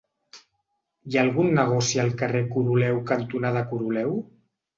[1.09, 4.19] Hi ha algun negoci al carrer Coroleu cantonada Coroleu?